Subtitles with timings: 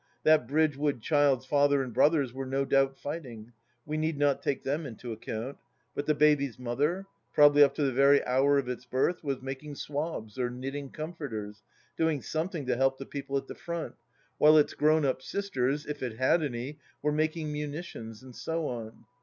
[0.23, 3.53] That Bridgewood child's father and brothers were no doubt fighting:
[3.85, 5.59] we need not take them in to account.
[5.93, 9.75] But the baby's mother, probably up to the very hour of its birth, was making
[9.75, 11.61] swabs or knitting comforters—
[11.99, 13.93] doing something to help the people at the front—
[14.41, 19.05] whUe it's grown up sisters, if it had any, were making munitions, and so on.